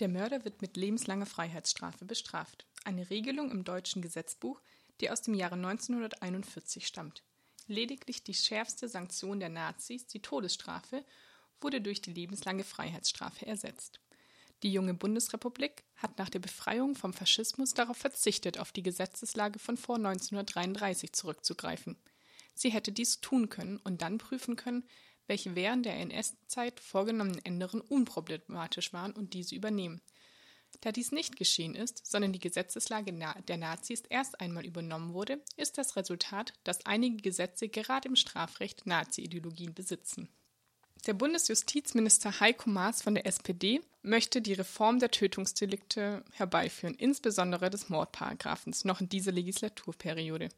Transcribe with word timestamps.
Der 0.00 0.08
Mörder 0.08 0.44
wird 0.44 0.62
mit 0.62 0.76
lebenslanger 0.76 1.26
Freiheitsstrafe 1.26 2.04
bestraft. 2.04 2.66
Eine 2.84 3.10
Regelung 3.10 3.50
im 3.50 3.64
deutschen 3.64 4.00
Gesetzbuch, 4.00 4.60
die 5.00 5.10
aus 5.10 5.22
dem 5.22 5.34
Jahre 5.34 5.56
1941 5.56 6.86
stammt. 6.86 7.24
Lediglich 7.66 8.22
die 8.22 8.34
schärfste 8.34 8.88
Sanktion 8.88 9.40
der 9.40 9.48
Nazis, 9.48 10.06
die 10.06 10.22
Todesstrafe, 10.22 11.04
wurde 11.60 11.80
durch 11.80 12.00
die 12.00 12.12
lebenslange 12.12 12.64
Freiheitsstrafe 12.64 13.44
ersetzt. 13.46 14.00
Die 14.62 14.72
junge 14.72 14.94
Bundesrepublik 14.94 15.84
hat 15.96 16.18
nach 16.18 16.28
der 16.28 16.40
Befreiung 16.40 16.94
vom 16.94 17.12
Faschismus 17.12 17.74
darauf 17.74 17.96
verzichtet, 17.96 18.58
auf 18.58 18.72
die 18.72 18.82
Gesetzeslage 18.82 19.58
von 19.58 19.76
vor 19.76 19.96
1933 19.96 21.12
zurückzugreifen. 21.12 21.96
Sie 22.54 22.70
hätte 22.70 22.90
dies 22.90 23.20
tun 23.20 23.48
können 23.48 23.78
und 23.78 24.02
dann 24.02 24.18
prüfen 24.18 24.56
können, 24.56 24.84
welche 25.28 25.54
während 25.54 25.86
der 25.86 25.96
NS-Zeit 25.98 26.80
vorgenommenen 26.80 27.44
Änderungen 27.44 27.82
unproblematisch 27.82 28.92
waren 28.92 29.12
und 29.12 29.34
diese 29.34 29.54
übernehmen. 29.54 30.00
Da 30.80 30.92
dies 30.92 31.12
nicht 31.12 31.36
geschehen 31.36 31.74
ist, 31.74 32.06
sondern 32.06 32.32
die 32.32 32.40
Gesetzeslage 32.40 33.12
der 33.48 33.56
Nazis 33.56 34.02
erst 34.08 34.40
einmal 34.40 34.66
übernommen 34.66 35.14
wurde, 35.14 35.42
ist 35.56 35.78
das 35.78 35.96
Resultat, 35.96 36.52
dass 36.64 36.84
einige 36.84 37.16
Gesetze 37.16 37.68
gerade 37.68 38.08
im 38.08 38.16
Strafrecht 38.16 38.86
Nazi-Ideologien 38.86 39.74
besitzen. 39.74 40.28
Der 41.06 41.14
Bundesjustizminister 41.14 42.40
Heiko 42.40 42.68
Maas 42.70 43.02
von 43.02 43.14
der 43.14 43.26
SPD 43.26 43.80
möchte 44.02 44.42
die 44.42 44.52
Reform 44.52 44.98
der 44.98 45.10
Tötungsdelikte 45.10 46.24
herbeiführen, 46.32 46.94
insbesondere 46.96 47.70
des 47.70 47.88
Mordparagraphens, 47.88 48.84
noch 48.84 49.00
in 49.00 49.08
dieser 49.08 49.32
Legislaturperiode. 49.32 50.48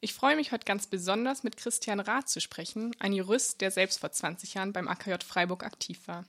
Ich 0.00 0.14
freue 0.14 0.36
mich 0.36 0.52
heute 0.52 0.64
ganz 0.64 0.86
besonders, 0.86 1.42
mit 1.42 1.56
Christian 1.56 1.98
Rath 1.98 2.28
zu 2.28 2.40
sprechen, 2.40 2.94
ein 3.00 3.12
Jurist, 3.12 3.60
der 3.60 3.72
selbst 3.72 3.98
vor 3.98 4.12
20 4.12 4.54
Jahren 4.54 4.72
beim 4.72 4.86
AKJ 4.86 5.24
Freiburg 5.26 5.64
aktiv 5.64 5.98
war. 6.06 6.24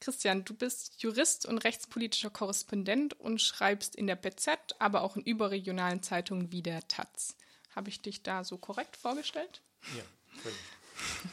Christian, 0.00 0.44
du 0.44 0.54
bist 0.54 1.02
Jurist 1.02 1.46
und 1.46 1.58
rechtspolitischer 1.58 2.30
Korrespondent 2.30 3.18
und 3.18 3.40
schreibst 3.40 3.96
in 3.96 4.06
der 4.06 4.16
BZ, 4.16 4.76
aber 4.78 5.02
auch 5.02 5.16
in 5.16 5.22
überregionalen 5.22 6.02
Zeitungen 6.02 6.52
wie 6.52 6.62
der 6.62 6.86
Taz. 6.86 7.34
Habe 7.74 7.88
ich 7.88 8.00
dich 8.00 8.22
da 8.22 8.44
so 8.44 8.58
korrekt 8.58 8.96
vorgestellt? 8.96 9.62
Ja, 9.96 10.04
völlig. 10.42 10.58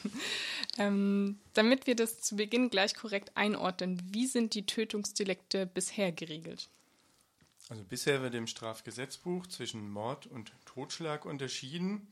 ähm, 0.77 1.39
damit 1.53 1.87
wir 1.87 1.95
das 1.95 2.21
zu 2.21 2.37
Beginn 2.37 2.69
gleich 2.69 2.95
korrekt 2.95 3.31
einordnen, 3.35 4.01
wie 4.11 4.27
sind 4.27 4.53
die 4.53 4.65
Tötungsdelikte 4.65 5.65
bisher 5.65 6.11
geregelt? 6.11 6.69
Also 7.69 7.83
bisher 7.83 8.21
wird 8.21 8.35
im 8.35 8.45
Strafgesetzbuch 8.45 9.47
zwischen 9.47 9.89
Mord 9.89 10.27
und 10.27 10.51
Totschlag 10.65 11.25
unterschieden. 11.25 12.07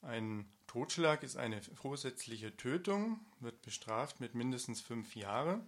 Ein 0.00 0.46
Totschlag 0.66 1.22
ist 1.22 1.36
eine 1.36 1.60
vorsätzliche 1.62 2.56
Tötung, 2.56 3.20
wird 3.40 3.60
bestraft 3.62 4.20
mit 4.20 4.34
mindestens 4.34 4.80
fünf 4.80 5.14
Jahren. 5.14 5.66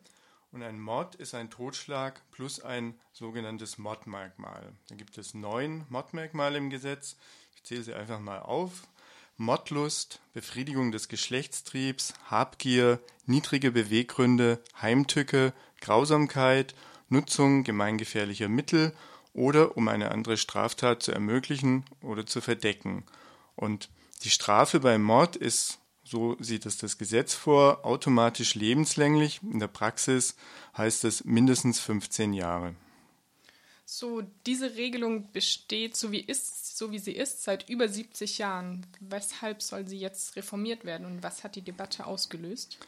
Und 0.52 0.62
ein 0.62 0.80
Mord 0.80 1.14
ist 1.16 1.34
ein 1.34 1.50
Totschlag 1.50 2.22
plus 2.30 2.60
ein 2.60 2.98
sogenanntes 3.12 3.78
Mordmerkmal. 3.78 4.72
Da 4.88 4.94
gibt 4.94 5.18
es 5.18 5.34
neun 5.34 5.84
Mordmerkmale 5.90 6.58
im 6.58 6.70
Gesetz. 6.70 7.16
Ich 7.56 7.62
zähle 7.64 7.82
sie 7.82 7.94
einfach 7.94 8.20
mal 8.20 8.40
auf. 8.40 8.88
Mordlust, 9.36 10.20
Befriedigung 10.32 10.92
des 10.92 11.08
Geschlechtstriebs, 11.08 12.14
Habgier, 12.26 13.00
niedrige 13.26 13.70
Beweggründe, 13.70 14.62
Heimtücke, 14.80 15.52
Grausamkeit, 15.80 16.74
Nutzung 17.08 17.64
gemeingefährlicher 17.64 18.48
Mittel 18.48 18.94
oder 19.32 19.76
um 19.76 19.88
eine 19.88 20.10
andere 20.10 20.36
Straftat 20.36 21.02
zu 21.02 21.12
ermöglichen 21.12 21.84
oder 22.02 22.26
zu 22.26 22.40
verdecken. 22.40 23.04
Und 23.56 23.88
die 24.22 24.30
Strafe 24.30 24.80
beim 24.80 25.02
Mord 25.02 25.36
ist, 25.36 25.78
so 26.02 26.36
sieht 26.40 26.66
es 26.66 26.78
das 26.78 26.98
Gesetz 26.98 27.34
vor, 27.34 27.84
automatisch 27.84 28.54
lebenslänglich. 28.54 29.40
In 29.42 29.60
der 29.60 29.68
Praxis 29.68 30.34
heißt 30.76 31.04
es 31.04 31.24
mindestens 31.24 31.78
15 31.80 32.32
Jahre. 32.32 32.74
So, 33.84 34.22
diese 34.46 34.76
Regelung 34.76 35.32
besteht, 35.32 35.96
so 35.96 36.12
wie, 36.12 36.20
ist, 36.20 36.78
so 36.78 36.92
wie 36.92 37.00
sie 37.00 37.12
ist, 37.12 37.42
seit 37.42 37.68
über 37.68 37.88
70 37.88 38.38
Jahren. 38.38 38.86
Weshalb 39.00 39.62
soll 39.62 39.86
sie 39.88 39.98
jetzt 39.98 40.36
reformiert 40.36 40.84
werden 40.84 41.06
und 41.06 41.22
was 41.22 41.42
hat 41.42 41.56
die 41.56 41.62
Debatte 41.62 42.06
ausgelöst? 42.06 42.78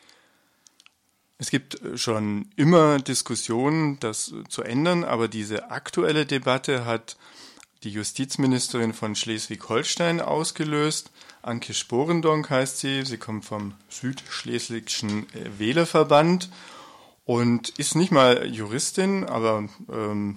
Es 1.42 1.50
gibt 1.50 1.82
äh, 1.82 1.98
schon 1.98 2.47
immer 2.54 3.00
Diskussionen, 3.00 3.98
das 3.98 4.32
zu 4.48 4.62
ändern, 4.62 5.03
aber 5.03 5.26
diese 5.26 5.72
aktuelle 5.72 6.25
Debatte 6.25 6.84
hat 6.86 7.16
die 7.82 7.91
Justizministerin 7.91 8.92
von 8.92 9.16
Schleswig-Holstein 9.16 10.20
ausgelöst. 10.20 11.10
Anke 11.42 11.75
Sporendonk 11.75 12.48
heißt 12.48 12.78
sie. 12.78 13.04
Sie 13.04 13.16
kommt 13.16 13.44
vom 13.44 13.75
Südschleswigschen 13.88 15.26
äh, 15.34 15.58
Wählerverband 15.58 16.48
und 17.25 17.70
ist 17.70 17.97
nicht 17.97 18.12
mal 18.12 18.47
Juristin, 18.47 19.24
aber 19.24 19.69
ähm, 19.92 20.36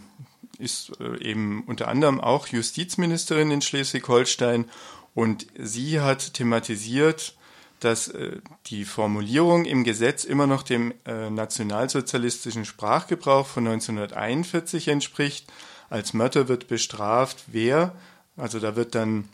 ist 0.57 0.99
äh, 0.99 1.23
eben 1.23 1.65
unter 1.67 1.87
anderem 1.87 2.19
auch 2.19 2.47
Justizministerin 2.47 3.51
in 3.51 3.61
Schleswig-Holstein. 3.61 4.65
Und 5.13 5.45
sie 5.55 5.99
hat 5.99 6.33
thematisiert, 6.33 7.35
dass 7.85 8.07
äh, 8.07 8.39
die 8.65 8.83
Formulierung 8.83 9.65
im 9.65 9.83
Gesetz 9.83 10.23
immer 10.23 10.47
noch 10.47 10.63
dem 10.63 10.93
äh, 11.05 11.29
nationalsozialistischen 11.29 12.65
Sprachgebrauch 12.65 13.45
von 13.45 13.67
1941 13.67 14.87
entspricht. 14.87 15.51
Als 15.89 16.13
Mörder 16.13 16.47
wird 16.47 16.67
bestraft, 16.67 17.43
wer, 17.47 17.95
also 18.37 18.59
da 18.59 18.75
wird 18.75 18.95
dann 18.95 19.29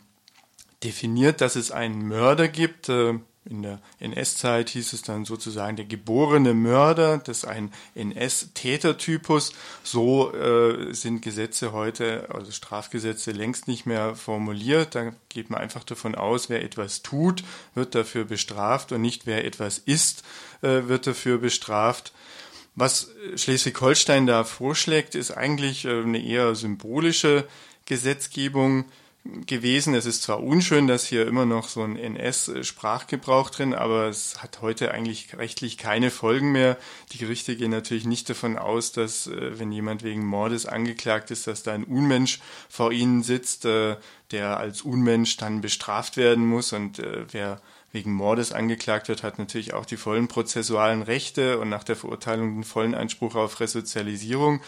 definiert, 0.84 1.40
dass 1.40 1.56
es 1.56 1.70
einen 1.70 2.06
Mörder 2.06 2.48
gibt, 2.48 2.90
äh, 2.90 3.14
in 3.44 3.62
der 3.62 3.80
NS-Zeit 3.98 4.70
hieß 4.70 4.92
es 4.92 5.02
dann 5.02 5.24
sozusagen 5.24 5.76
der 5.76 5.84
geborene 5.84 6.54
Mörder, 6.54 7.18
das 7.18 7.38
ist 7.38 7.44
ein 7.44 7.72
NS-Tätertypus. 7.94 9.52
So 9.82 10.32
äh, 10.32 10.94
sind 10.94 11.22
Gesetze 11.22 11.72
heute, 11.72 12.28
also 12.32 12.52
Strafgesetze 12.52 13.32
längst 13.32 13.66
nicht 13.66 13.84
mehr 13.84 14.14
formuliert. 14.14 14.94
Da 14.94 15.12
geht 15.28 15.50
man 15.50 15.60
einfach 15.60 15.82
davon 15.82 16.14
aus, 16.14 16.50
wer 16.50 16.62
etwas 16.62 17.02
tut, 17.02 17.42
wird 17.74 17.96
dafür 17.96 18.24
bestraft 18.24 18.92
und 18.92 19.00
nicht 19.00 19.26
wer 19.26 19.44
etwas 19.44 19.78
ist, 19.78 20.22
äh, 20.62 20.86
wird 20.86 21.08
dafür 21.08 21.38
bestraft. 21.38 22.12
Was 22.76 23.10
Schleswig-Holstein 23.34 24.26
da 24.26 24.44
vorschlägt, 24.44 25.14
ist 25.16 25.32
eigentlich 25.32 25.84
äh, 25.84 26.00
eine 26.00 26.22
eher 26.22 26.54
symbolische 26.54 27.46
Gesetzgebung 27.86 28.84
gewesen. 29.24 29.94
Es 29.94 30.04
ist 30.04 30.22
zwar 30.22 30.42
unschön, 30.42 30.88
dass 30.88 31.06
hier 31.06 31.26
immer 31.26 31.46
noch 31.46 31.68
so 31.68 31.82
ein 31.82 31.96
NS-Sprachgebrauch 31.96 33.50
drin, 33.50 33.72
aber 33.72 34.08
es 34.08 34.42
hat 34.42 34.60
heute 34.62 34.90
eigentlich 34.92 35.36
rechtlich 35.38 35.78
keine 35.78 36.10
Folgen 36.10 36.50
mehr. 36.50 36.76
Die 37.12 37.18
Gerichte 37.18 37.54
gehen 37.54 37.70
natürlich 37.70 38.04
nicht 38.04 38.28
davon 38.28 38.58
aus, 38.58 38.90
dass 38.90 39.28
äh, 39.28 39.58
wenn 39.58 39.70
jemand 39.70 40.02
wegen 40.02 40.26
Mordes 40.26 40.66
angeklagt 40.66 41.30
ist, 41.30 41.46
dass 41.46 41.62
da 41.62 41.72
ein 41.72 41.84
Unmensch 41.84 42.40
vor 42.68 42.90
ihnen 42.90 43.22
sitzt, 43.22 43.64
äh, 43.64 43.96
der 44.32 44.56
als 44.56 44.82
Unmensch 44.82 45.36
dann 45.36 45.60
bestraft 45.60 46.16
werden 46.16 46.46
muss 46.46 46.72
und 46.72 46.98
äh, 46.98 47.24
wer 47.30 47.60
wegen 47.92 48.12
Mordes 48.12 48.52
angeklagt 48.52 49.08
wird, 49.08 49.22
hat 49.22 49.38
natürlich 49.38 49.74
auch 49.74 49.84
die 49.84 49.98
vollen 49.98 50.26
prozessualen 50.26 51.02
Rechte 51.02 51.58
und 51.58 51.68
nach 51.68 51.84
der 51.84 51.94
Verurteilung 51.96 52.54
den 52.54 52.64
vollen 52.64 52.94
Anspruch 52.94 53.34
auf 53.34 53.60
Resozialisierung. 53.60 54.62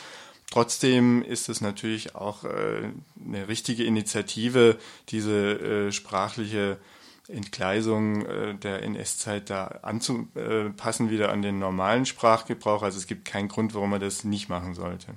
Trotzdem 0.51 1.23
ist 1.23 1.49
es 1.49 1.61
natürlich 1.61 2.15
auch 2.15 2.45
äh, 2.45 2.91
eine 3.25 3.49
richtige 3.49 3.85
Initiative, 3.85 4.79
diese 5.09 5.89
äh, 5.89 5.93
sprachliche 5.93 6.79
Entgleisung 7.29 8.27
äh, 8.27 8.55
der 8.55 8.83
NS-Zeit 8.83 9.51
da 9.51 9.81
anzupassen 9.83 11.11
wieder 11.11 11.33
an 11.33 11.43
den 11.43 11.59
normalen 11.59 12.07
Sprachgebrauch. 12.07 12.83
Also 12.83 12.99
es 12.99 13.07
gibt 13.07 13.25
keinen 13.25 13.49
Grund, 13.49 13.75
warum 13.75 13.91
man 13.91 14.01
das 14.01 14.25
nicht 14.25 14.49
machen 14.49 14.75
sollte. 14.75 15.15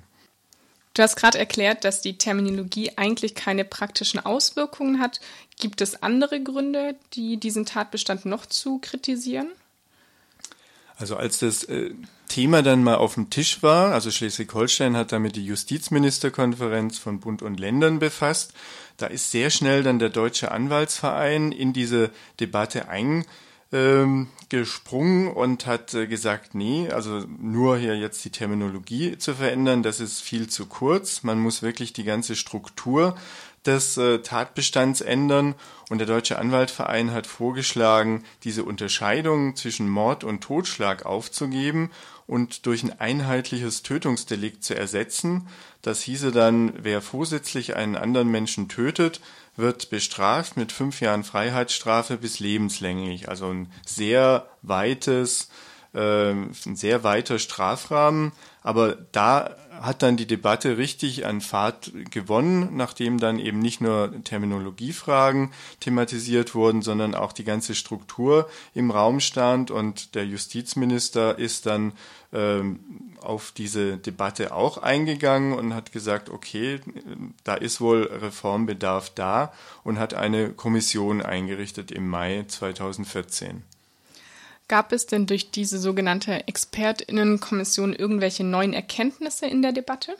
Du 0.94 1.02
hast 1.02 1.14
gerade 1.14 1.38
erklärt, 1.38 1.84
dass 1.84 2.00
die 2.00 2.18
Terminologie 2.18 2.92
eigentlich 2.96 3.36
keine 3.36 3.64
praktischen 3.64 4.18
Auswirkungen 4.18 4.98
hat. 4.98 5.20
Gibt 5.60 5.80
es 5.80 6.02
andere 6.02 6.42
Gründe, 6.42 6.96
die 7.12 7.36
diesen 7.36 7.66
Tatbestand 7.66 8.24
noch 8.24 8.46
zu 8.46 8.78
kritisieren? 8.80 9.48
Also 10.98 11.16
als 11.16 11.38
das 11.38 11.64
äh, 11.64 11.92
Thema 12.28 12.62
dann 12.62 12.82
mal 12.82 12.96
auf 12.96 13.14
dem 13.14 13.30
Tisch 13.30 13.62
war, 13.62 13.92
also 13.94 14.10
Schleswig-Holstein 14.10 14.96
hat 14.96 15.12
damit 15.12 15.36
die 15.36 15.46
Justizministerkonferenz 15.46 16.98
von 16.98 17.20
Bund 17.20 17.40
und 17.40 17.60
Ländern 17.60 18.00
befasst, 18.00 18.52
da 18.96 19.06
ist 19.06 19.30
sehr 19.30 19.50
schnell 19.50 19.84
dann 19.84 20.00
der 20.00 20.10
Deutsche 20.10 20.50
Anwaltsverein 20.50 21.52
in 21.52 21.72
diese 21.72 22.10
Debatte 22.40 22.88
eingesprungen 22.88 23.26
ähm, 23.72 25.32
und 25.36 25.66
hat 25.66 25.94
äh, 25.94 26.08
gesagt, 26.08 26.56
nee, 26.56 26.90
also 26.90 27.24
nur 27.40 27.78
hier 27.78 27.96
jetzt 27.96 28.24
die 28.24 28.30
Terminologie 28.30 29.16
zu 29.18 29.34
verändern, 29.34 29.84
das 29.84 30.00
ist 30.00 30.20
viel 30.20 30.48
zu 30.48 30.66
kurz. 30.66 31.22
Man 31.22 31.38
muss 31.38 31.62
wirklich 31.62 31.92
die 31.92 32.04
ganze 32.04 32.34
Struktur 32.34 33.14
des 33.68 33.96
äh, 33.96 34.18
Tatbestands 34.18 35.00
ändern. 35.00 35.54
Und 35.88 35.98
der 35.98 36.06
Deutsche 36.06 36.38
Anwaltverein 36.38 37.12
hat 37.12 37.26
vorgeschlagen, 37.26 38.24
diese 38.42 38.64
Unterscheidung 38.64 39.54
zwischen 39.54 39.88
Mord 39.88 40.24
und 40.24 40.40
Totschlag 40.40 41.06
aufzugeben 41.06 41.90
und 42.26 42.66
durch 42.66 42.82
ein 42.82 42.98
einheitliches 42.98 43.82
Tötungsdelikt 43.82 44.64
zu 44.64 44.74
ersetzen. 44.74 45.48
Das 45.80 46.02
hieße 46.02 46.32
dann, 46.32 46.72
wer 46.76 47.00
vorsätzlich 47.00 47.76
einen 47.76 47.96
anderen 47.96 48.28
Menschen 48.28 48.68
tötet, 48.68 49.20
wird 49.56 49.90
bestraft 49.90 50.56
mit 50.56 50.72
fünf 50.72 51.00
Jahren 51.00 51.24
Freiheitsstrafe 51.24 52.16
bis 52.16 52.40
lebenslänglich. 52.40 53.28
Also 53.28 53.48
ein 53.50 53.72
sehr 53.86 54.48
weites 54.62 55.48
äh, 55.94 56.30
ein 56.30 56.76
sehr 56.76 57.02
weiter 57.04 57.38
Strafrahmen. 57.38 58.32
Aber 58.62 58.96
da 59.12 59.56
hat 59.80 60.02
dann 60.02 60.16
die 60.16 60.26
Debatte 60.26 60.78
richtig 60.78 61.26
an 61.26 61.40
Fahrt 61.40 61.92
gewonnen, 62.10 62.76
nachdem 62.76 63.18
dann 63.18 63.38
eben 63.38 63.58
nicht 63.58 63.80
nur 63.80 64.12
Terminologiefragen 64.24 65.50
thematisiert 65.80 66.54
wurden, 66.54 66.82
sondern 66.82 67.14
auch 67.14 67.32
die 67.32 67.44
ganze 67.44 67.74
Struktur 67.74 68.48
im 68.74 68.90
Raum 68.90 69.20
stand. 69.20 69.70
Und 69.70 70.14
der 70.14 70.26
Justizminister 70.26 71.38
ist 71.38 71.66
dann 71.66 71.92
ähm, 72.32 72.80
auf 73.20 73.52
diese 73.52 73.96
Debatte 73.96 74.52
auch 74.54 74.78
eingegangen 74.78 75.52
und 75.52 75.74
hat 75.74 75.92
gesagt, 75.92 76.28
okay, 76.28 76.80
da 77.44 77.54
ist 77.54 77.80
wohl 77.80 78.02
Reformbedarf 78.02 79.10
da 79.14 79.52
und 79.84 79.98
hat 79.98 80.14
eine 80.14 80.50
Kommission 80.50 81.22
eingerichtet 81.22 81.90
im 81.90 82.08
Mai 82.08 82.44
2014. 82.46 83.62
Gab 84.68 84.92
es 84.92 85.06
denn 85.06 85.26
durch 85.26 85.50
diese 85.50 85.78
sogenannte 85.78 86.46
Expertinnenkommission 86.46 87.94
irgendwelche 87.94 88.44
neuen 88.44 88.74
Erkenntnisse 88.74 89.46
in 89.46 89.62
der 89.62 89.72
Debatte? 89.72 90.14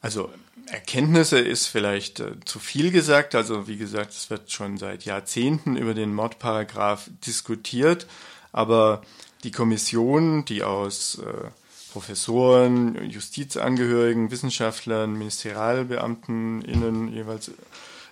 Also 0.00 0.30
Erkenntnisse 0.66 1.38
ist 1.38 1.66
vielleicht 1.66 2.20
äh, 2.20 2.32
zu 2.44 2.58
viel 2.58 2.90
gesagt. 2.90 3.34
Also 3.34 3.68
wie 3.68 3.76
gesagt, 3.76 4.12
es 4.12 4.30
wird 4.30 4.50
schon 4.50 4.78
seit 4.78 5.04
Jahrzehnten 5.04 5.76
über 5.76 5.92
den 5.94 6.14
Mordparagraph 6.14 7.10
diskutiert, 7.26 8.06
aber 8.52 9.02
die 9.44 9.50
Kommission, 9.50 10.44
die 10.44 10.62
aus 10.62 11.18
äh, 11.18 11.50
Professoren, 11.92 13.10
Justizangehörigen, 13.10 14.30
Wissenschaftlern, 14.30 15.12
Ministerialbeamten 15.12 16.62
innen 16.62 17.12
jeweils 17.12 17.50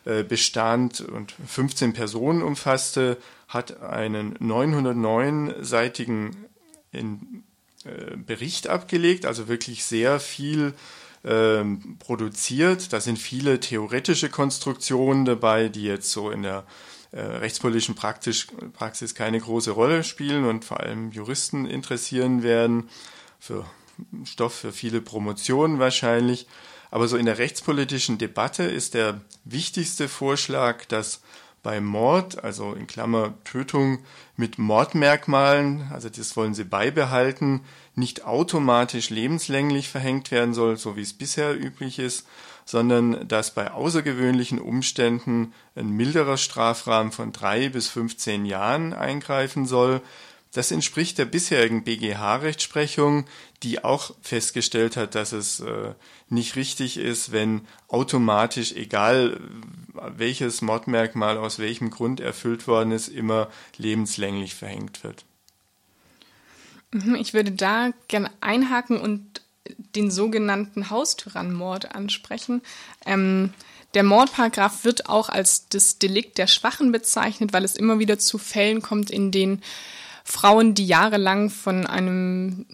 bestand 0.05 1.02
und 1.02 1.35
15 1.47 1.93
Personen 1.93 2.43
umfasste, 2.43 3.19
hat 3.49 3.82
einen 3.82 4.35
909-seitigen 4.38 6.35
äh, 7.85 8.17
Bericht 8.17 8.69
abgelegt, 8.69 9.25
also 9.25 9.49
wirklich 9.49 9.85
sehr 9.85 10.20
viel 10.20 10.75
ähm, 11.25 11.97
produziert. 11.99 12.93
Da 12.93 13.00
sind 13.00 13.19
viele 13.19 13.58
theoretische 13.58 14.29
Konstruktionen 14.29 15.25
dabei, 15.25 15.69
die 15.69 15.85
jetzt 15.85 16.12
so 16.12 16.31
in 16.31 16.43
der 16.43 16.64
äh, 17.12 17.20
rechtspolitischen 17.20 17.94
Praxis 17.94 19.14
keine 19.14 19.41
große 19.41 19.70
Rolle 19.70 20.05
spielen 20.05 20.44
und 20.44 20.67
vor 20.67 20.81
allem 20.81 21.11
Juristen 21.11 21.64
interessieren 21.64 22.43
werden, 22.43 22.91
für 23.38 23.64
Stoff 24.25 24.55
für 24.55 24.73
viele 24.73 25.00
Promotionen 25.00 25.79
wahrscheinlich. 25.79 26.46
Aber 26.90 27.08
so 27.08 27.16
in 27.16 27.26
der 27.26 27.38
rechtspolitischen 27.38 28.19
Debatte 28.19 28.64
ist 28.64 28.94
der 28.94 29.20
wichtigste 29.44 30.08
Vorschlag, 30.08 30.84
dass 30.87 31.20
bei 31.62 31.81
Mord, 31.81 32.42
also 32.42 32.72
in 32.72 32.87
Klammer 32.87 33.34
Tötung 33.44 33.98
mit 34.37 34.58
Mordmerkmalen, 34.58 35.88
also 35.92 36.08
das 36.08 36.37
wollen 36.37 36.54
sie 36.54 36.64
beibehalten, 36.64 37.60
nicht 37.94 38.25
automatisch 38.25 39.10
lebenslänglich 39.10 39.88
verhängt 39.88 40.31
werden 40.31 40.54
soll, 40.54 40.78
so 40.78 40.96
wie 40.96 41.02
es 41.02 41.12
bisher 41.12 41.54
üblich 41.54 41.98
ist, 41.98 42.26
sondern 42.64 43.28
dass 43.28 43.52
bei 43.52 43.72
außergewöhnlichen 43.72 44.58
Umständen 44.58 45.52
ein 45.75 45.90
milderer 45.90 46.38
Strafrahmen 46.38 47.12
von 47.12 47.32
drei 47.32 47.69
bis 47.69 47.88
15 47.88 48.46
Jahren 48.46 48.94
eingreifen 48.94 49.66
soll, 49.66 50.00
das 50.52 50.73
entspricht 50.73 51.19
der 51.19 51.26
bisherigen 51.26 51.85
BGH-Rechtsprechung, 51.85 53.26
die 53.62 53.85
auch 53.85 54.14
festgestellt 54.20 54.97
hat, 54.97 55.14
dass 55.14 55.32
es 55.32 55.61
äh, 55.61 55.94
nicht 56.29 56.56
richtig 56.56 56.97
ist, 56.97 57.31
wenn 57.31 57.67
automatisch, 57.88 58.73
egal 58.73 59.38
welches 59.94 60.61
Mordmerkmal 60.61 61.38
aus 61.38 61.58
welchem 61.58 61.91
Grund 61.91 62.20
erfüllt 62.20 62.67
worden 62.67 62.91
ist, 62.91 63.08
immer 63.08 63.49
lebenslänglich 63.76 64.55
verhängt 64.55 65.05
wird. 65.05 65.25
Mhm, 66.93 67.14
ich 67.14 67.32
würde 67.32 67.53
da 67.53 67.91
gerne 68.08 68.31
einhaken 68.41 69.00
und 69.00 69.43
den 69.94 70.11
sogenannten 70.11 70.91
Haustyrannenmord 70.91 71.94
ansprechen. 71.94 72.62
Ähm, 73.06 73.53
der 73.94 74.03
Mordparagraph 74.03 74.85
wird 74.85 75.08
auch 75.08 75.29
als 75.29 75.69
das 75.69 75.99
Delikt 75.99 76.38
der 76.38 76.46
Schwachen 76.46 76.93
bezeichnet, 76.93 77.53
weil 77.53 77.64
es 77.64 77.76
immer 77.76 77.99
wieder 77.99 78.19
zu 78.19 78.38
Fällen 78.38 78.82
kommt, 78.82 79.11
in 79.11 79.31
denen 79.31 79.62
Frauen, 80.31 80.75
die 80.75 80.87
jahrelang 80.87 81.50
von 81.50 81.87
einem 81.87 82.67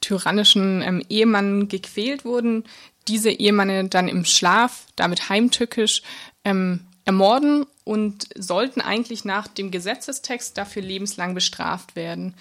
tyrannischen 0.00 0.82
ähm, 0.82 1.02
Ehemann 1.08 1.68
gequält 1.68 2.24
wurden, 2.24 2.64
diese 3.08 3.30
Ehemanne 3.30 3.88
dann 3.88 4.08
im 4.08 4.24
Schlaf, 4.24 4.86
damit 4.96 5.28
heimtückisch, 5.28 6.02
ähm, 6.44 6.80
ermorden 7.04 7.66
und 7.84 8.28
sollten 8.34 8.80
eigentlich 8.80 9.24
nach 9.24 9.46
dem 9.46 9.70
Gesetzestext 9.70 10.56
dafür 10.56 10.82
lebenslang 10.82 11.34
bestraft 11.34 11.96
werden. 11.96 12.34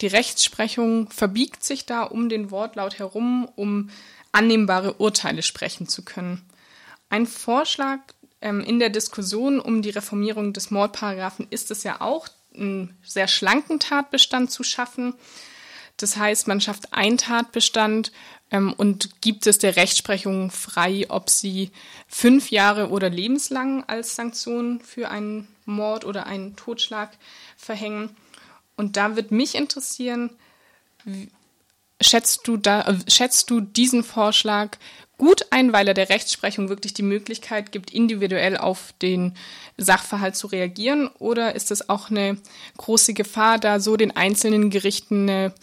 Die 0.00 0.08
Rechtsprechung 0.08 1.08
verbiegt 1.10 1.62
sich 1.64 1.86
da 1.86 2.02
um 2.02 2.28
den 2.28 2.50
Wortlaut 2.50 2.98
herum, 2.98 3.48
um 3.54 3.90
annehmbare 4.32 4.94
Urteile 4.94 5.42
sprechen 5.42 5.86
zu 5.88 6.04
können. 6.04 6.42
Ein 7.08 7.26
Vorschlag 7.26 8.00
ähm, 8.40 8.60
in 8.60 8.80
der 8.80 8.90
Diskussion 8.90 9.60
um 9.60 9.82
die 9.82 9.90
Reformierung 9.90 10.52
des 10.52 10.70
Mordparagraphen 10.70 11.46
ist 11.50 11.70
es 11.70 11.84
ja 11.84 12.00
auch, 12.00 12.28
einen 12.54 12.96
sehr 13.02 13.28
schlanken 13.28 13.78
Tatbestand 13.80 14.50
zu 14.50 14.62
schaffen. 14.62 15.14
Das 15.96 16.16
heißt, 16.16 16.48
man 16.48 16.60
schafft 16.60 16.92
einen 16.92 17.18
Tatbestand 17.18 18.12
ähm, 18.50 18.72
und 18.72 19.20
gibt 19.20 19.46
es 19.46 19.58
der 19.58 19.76
Rechtsprechung 19.76 20.50
frei, 20.50 21.06
ob 21.08 21.30
sie 21.30 21.70
fünf 22.08 22.50
Jahre 22.50 22.90
oder 22.90 23.10
lebenslang 23.10 23.84
als 23.84 24.14
Sanktion 24.16 24.80
für 24.80 25.10
einen 25.10 25.48
Mord 25.64 26.04
oder 26.04 26.26
einen 26.26 26.56
Totschlag 26.56 27.10
verhängen. 27.56 28.16
Und 28.76 28.96
da 28.96 29.16
wird 29.16 29.30
mich 29.30 29.54
interessieren, 29.54 30.30
schätzt 32.00 32.48
du, 32.48 32.56
da, 32.56 32.82
äh, 32.82 32.98
schätzt 33.08 33.50
du 33.50 33.60
diesen 33.60 34.02
Vorschlag 34.02 34.76
gut 35.20 35.46
ein, 35.50 35.74
weil 35.74 35.86
er 35.86 35.92
der 35.92 36.08
Rechtsprechung 36.08 36.70
wirklich 36.70 36.94
die 36.94 37.02
Möglichkeit 37.02 37.72
gibt, 37.72 37.92
individuell 37.92 38.56
auf 38.56 38.94
den 39.02 39.34
Sachverhalt 39.76 40.34
zu 40.34 40.46
reagieren? 40.46 41.10
Oder 41.18 41.54
ist 41.54 41.70
es 41.70 41.90
auch 41.90 42.10
eine 42.10 42.38
große 42.78 43.12
Gefahr, 43.12 43.58
da 43.58 43.80
so 43.80 43.98
den 43.98 44.16
einzelnen 44.16 44.70
Gerichten 44.70 45.28
eine 45.28 45.54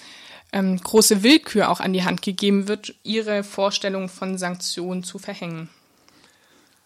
ähm, 0.54 0.80
große 0.80 1.24
Willkür 1.24 1.70
auch 1.70 1.80
an 1.80 1.92
die 1.92 2.04
Hand 2.04 2.22
gegeben 2.22 2.68
wird, 2.68 2.94
ihre 3.02 3.44
Vorstellung 3.44 4.10
von 4.10 4.38
Sanktionen 4.38 5.04
zu 5.04 5.18
verhängen? 5.18 5.70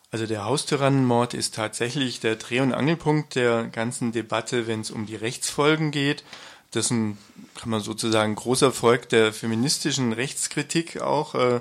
Also 0.09 0.25
der 0.25 0.45
Haustyrannenmord 0.45 1.33
ist 1.33 1.55
tatsächlich 1.55 2.21
der 2.21 2.37
Dreh- 2.37 2.61
und 2.61 2.73
Angelpunkt 2.73 3.35
der 3.35 3.65
ganzen 3.65 4.13
Debatte, 4.13 4.65
wenn 4.65 4.79
es 4.79 4.91
um 4.91 5.05
die 5.05 5.17
Rechtsfolgen 5.17 5.91
geht. 5.91 6.23
Das 6.71 6.85
ist 6.85 6.91
ein, 6.91 7.17
kann 7.59 7.69
man 7.69 7.81
sozusagen, 7.81 8.33
großer 8.33 8.67
Erfolg 8.67 9.09
der 9.09 9.33
feministischen 9.33 10.13
Rechtskritik 10.13 11.01
auch. 11.01 11.35
Äh, 11.35 11.59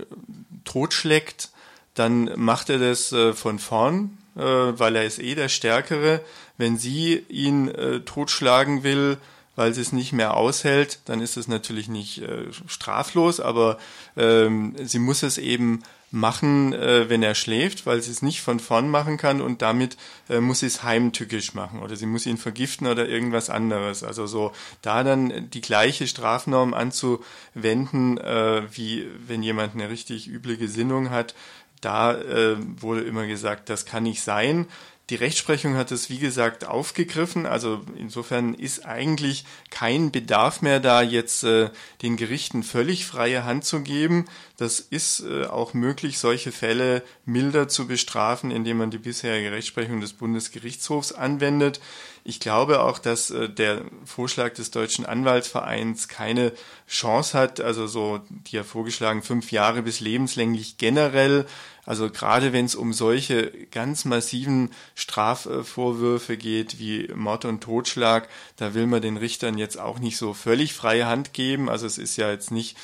totschlägt, 0.65 1.51
dann 1.95 2.31
macht 2.37 2.71
er 2.71 2.79
das 2.79 3.13
äh, 3.13 3.35
von 3.35 3.59
vorn, 3.59 4.17
äh, 4.37 4.41
weil 4.41 4.97
er 4.97 5.05
ist 5.05 5.19
eh 5.19 5.35
der 5.35 5.49
Stärkere. 5.49 6.23
Wenn 6.57 6.79
sie 6.79 7.25
ihn 7.29 7.69
äh, 7.69 8.01
totschlagen 8.01 8.83
will, 8.83 9.19
weil 9.57 9.75
sie 9.75 9.81
es 9.81 9.93
nicht 9.93 10.13
mehr 10.13 10.37
aushält, 10.37 11.01
dann 11.07 11.21
ist 11.21 11.37
es 11.37 11.49
natürlich 11.49 11.89
nicht 11.89 12.23
äh, 12.23 12.47
straflos, 12.67 13.41
aber 13.41 13.79
ähm, 14.17 14.75
sie 14.83 14.99
muss 14.99 15.23
es 15.23 15.39
eben 15.39 15.83
machen, 16.13 16.75
äh, 16.75 17.09
wenn 17.09 17.23
er 17.23 17.35
schläft, 17.35 17.87
weil 17.87 18.03
sie 18.03 18.11
es 18.11 18.21
nicht 18.23 18.43
von 18.43 18.61
vorn 18.61 18.91
machen 18.91 19.17
kann 19.17 19.41
und 19.41 19.63
damit 19.63 19.97
äh, 20.29 20.41
muss 20.41 20.61
sie 20.61 20.67
es 20.67 20.83
heimtückisch 20.83 21.55
machen 21.55 21.81
oder 21.81 21.97
sie 21.97 22.07
muss 22.07 22.27
ihn 22.27 22.37
vergiften 22.37 22.87
oder 22.87 23.09
irgendwas 23.09 23.49
anderes. 23.49 24.05
Also 24.05 24.27
so 24.27 24.53
da 24.83 25.05
dann 25.05 25.51
die 25.51 25.63
gleiche 25.63 26.07
Strafnorm 26.07 26.75
anzuwenden, 26.75 28.19
äh, 28.19 28.63
wie 28.73 29.07
wenn 29.27 29.43
jemand 29.43 29.75
eine 29.75 29.89
richtig 29.89 30.29
üble 30.29 30.59
Gesinnung 30.59 31.09
hat, 31.09 31.35
da 31.81 32.15
äh, 32.15 32.57
wurde 32.81 33.03
immer 33.03 33.27
gesagt, 33.27 33.69
das 33.69 33.87
kann 33.87 34.05
nicht 34.05 34.23
sein. 34.23 34.67
Die 35.11 35.17
Rechtsprechung 35.17 35.75
hat 35.75 35.91
es, 35.91 36.11
wie 36.11 36.19
gesagt, 36.19 36.65
aufgegriffen. 36.65 37.45
Also 37.45 37.83
insofern 37.99 38.55
ist 38.55 38.87
eigentlich 38.87 39.45
kein 39.71 40.13
Bedarf 40.13 40.63
mehr 40.63 40.79
da, 40.81 41.03
jetzt 41.03 41.43
äh, 41.43 41.71
den 42.03 42.17
Gerichten 42.17 42.63
völlig 42.63 43.05
freie 43.05 43.45
Hand 43.45 43.65
zu 43.65 43.81
geben. 43.81 44.27
Das 44.57 44.79
ist 44.79 45.21
äh, 45.21 45.47
auch 45.47 45.75
möglich, 45.75 46.19
solche 46.19 46.53
Fälle 46.53 47.03
milder 47.25 47.69
zu 47.69 47.89
bestrafen, 47.89 48.53
indem 48.53 48.79
man 48.79 48.91
die 48.91 48.99
bisherige 48.99 49.51
Rechtsprechung 49.51 50.01
des 50.01 50.13
Bundesgerichtshofs 50.13 51.13
anwendet. 51.13 51.81
Ich 52.25 52.39
glaube 52.39 52.81
auch, 52.83 52.99
dass 52.99 53.31
äh, 53.31 53.49
der 53.49 53.83
Vorschlag 54.05 54.55
des 54.55 54.71
Deutschen 54.71 55.05
Anwaltsvereins 55.05 56.07
keine 56.09 56.53
Chance 56.89 57.37
hat, 57.37 57.61
also 57.61 57.87
so 57.87 58.21
die 58.29 58.57
ja 58.57 58.65
vorgeschlagen 58.65 59.23
fünf 59.23 59.51
Jahre 59.51 59.83
bis 59.83 60.01
lebenslänglich 60.01 60.77
generell 60.79 61.47
Also 61.85 62.11
gerade 62.11 62.53
wenn 62.53 62.65
es 62.65 62.77
um 62.77 62.93
solche 62.93 63.51
ganz 63.73 64.05
massiven 64.05 64.71
Strafvorwürfe 64.95 66.37
geht 66.37 66.79
wie 66.79 67.09
Mord 67.15 67.45
und 67.45 67.61
Totschlag, 67.61 68.29
da 68.57 68.75
will 68.75 68.87
man 68.87 69.03
den 69.03 69.17
Richtern 69.17 69.59
jetzt 69.59 69.81
auch 69.81 69.99
nicht 69.99 70.17
so 70.17 70.33
völlig 70.33 70.75
freie 70.75 71.07
Hand 71.07 71.33
geben. 71.33 71.69
Also 71.69 71.87
es 71.87 71.99
ist 71.99 72.17
ja 72.17 72.31
jetzt 72.31 72.53
nicht 72.53 72.77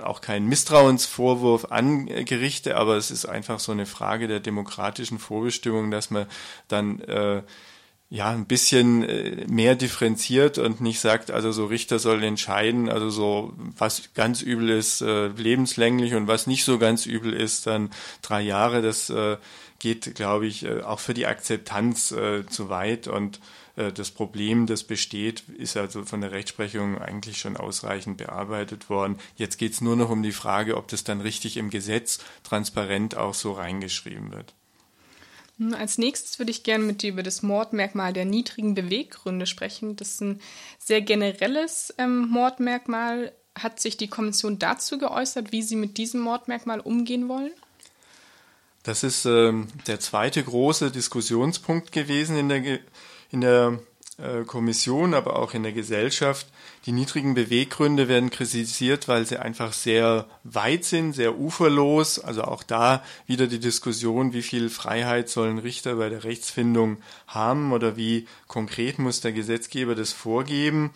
auch 0.00 0.20
kein 0.20 0.46
Misstrauensvorwurf 0.46 1.66
an 1.70 2.06
Gerichte, 2.06 2.76
aber 2.76 2.96
es 2.96 3.10
ist 3.10 3.26
einfach 3.26 3.58
so 3.58 3.72
eine 3.72 3.86
Frage 3.86 4.28
der 4.28 4.40
demokratischen 4.40 5.18
Vorbestimmung, 5.18 5.90
dass 5.90 6.10
man 6.10 6.26
dann 6.68 7.00
äh, 7.00 7.42
ja 8.08 8.30
ein 8.30 8.46
bisschen 8.46 9.02
äh, 9.02 9.46
mehr 9.48 9.74
differenziert 9.74 10.58
und 10.58 10.80
nicht 10.80 11.00
sagt, 11.00 11.30
also 11.30 11.50
so 11.50 11.66
Richter 11.66 11.98
sollen 11.98 12.22
entscheiden, 12.22 12.88
also 12.88 13.10
so 13.10 13.52
was 13.56 14.14
ganz 14.14 14.42
übel 14.42 14.70
ist, 14.70 15.00
äh, 15.00 15.28
lebenslänglich 15.28 16.14
und 16.14 16.28
was 16.28 16.46
nicht 16.46 16.64
so 16.64 16.78
ganz 16.78 17.06
übel 17.06 17.32
ist, 17.32 17.66
dann 17.66 17.90
drei 18.22 18.42
Jahre. 18.42 18.80
Das 18.80 19.10
äh, 19.10 19.38
geht, 19.78 20.14
glaube 20.14 20.46
ich, 20.46 20.64
äh, 20.64 20.82
auch 20.82 21.00
für 21.00 21.14
die 21.14 21.26
Akzeptanz 21.26 22.12
äh, 22.12 22.46
zu 22.46 22.68
weit 22.68 23.08
und 23.08 23.40
äh, 23.76 23.92
das 23.92 24.10
Problem, 24.12 24.66
das 24.66 24.84
besteht, 24.84 25.42
ist 25.58 25.76
also 25.76 26.04
von 26.04 26.20
der 26.20 26.32
Rechtsprechung 26.32 26.98
eigentlich 26.98 27.38
schon 27.38 27.56
ausreichend 27.56 28.18
bearbeitet 28.18 28.88
worden. 28.88 29.18
Jetzt 29.36 29.58
geht 29.58 29.72
es 29.72 29.80
nur 29.80 29.96
noch 29.96 30.10
um 30.10 30.22
die 30.22 30.32
Frage, 30.32 30.76
ob 30.76 30.88
das 30.88 31.04
dann 31.04 31.20
richtig 31.20 31.56
im 31.56 31.70
Gesetz 31.70 32.20
transparent 32.44 33.16
auch 33.16 33.34
so 33.34 33.52
reingeschrieben 33.52 34.32
wird. 34.32 34.54
Hm, 35.58 35.74
als 35.74 35.98
nächstes 35.98 36.38
würde 36.38 36.50
ich 36.50 36.62
gerne 36.62 36.84
mit 36.84 37.02
dir 37.02 37.10
über 37.10 37.22
das 37.22 37.42
Mordmerkmal 37.42 38.12
der 38.12 38.24
niedrigen 38.24 38.74
Beweggründe 38.74 39.46
sprechen. 39.46 39.96
Das 39.96 40.12
ist 40.12 40.20
ein 40.22 40.40
sehr 40.78 41.00
generelles 41.00 41.94
ähm, 41.98 42.28
Mordmerkmal. 42.28 43.32
Hat 43.54 43.80
sich 43.80 43.96
die 43.96 44.08
Kommission 44.08 44.58
dazu 44.58 44.98
geäußert, 44.98 45.50
wie 45.50 45.62
sie 45.62 45.76
mit 45.76 45.96
diesem 45.96 46.20
Mordmerkmal 46.20 46.80
umgehen 46.80 47.28
wollen? 47.28 47.52
Das 48.82 49.02
ist 49.02 49.24
ähm, 49.24 49.68
der 49.86 49.98
zweite 49.98 50.44
große 50.44 50.90
Diskussionspunkt 50.90 51.90
gewesen 51.90 52.36
in 52.36 52.48
der, 52.48 52.78
in 53.32 53.40
der 53.40 53.80
Kommission, 54.46 55.12
aber 55.12 55.38
auch 55.38 55.52
in 55.52 55.62
der 55.62 55.72
Gesellschaft. 55.72 56.46
Die 56.86 56.92
niedrigen 56.92 57.34
Beweggründe 57.34 58.08
werden 58.08 58.30
kritisiert, 58.30 59.08
weil 59.08 59.26
sie 59.26 59.36
einfach 59.36 59.74
sehr 59.74 60.26
weit 60.42 60.84
sind, 60.84 61.12
sehr 61.12 61.38
uferlos. 61.38 62.18
Also 62.18 62.42
auch 62.42 62.62
da 62.62 63.04
wieder 63.26 63.46
die 63.46 63.60
Diskussion, 63.60 64.32
wie 64.32 64.42
viel 64.42 64.70
Freiheit 64.70 65.28
sollen 65.28 65.58
Richter 65.58 65.96
bei 65.96 66.08
der 66.08 66.24
Rechtsfindung 66.24 66.96
haben 67.26 67.72
oder 67.72 67.96
wie 67.96 68.26
konkret 68.46 68.98
muss 68.98 69.20
der 69.20 69.32
Gesetzgeber 69.32 69.94
das 69.94 70.12
vorgeben. 70.12 70.92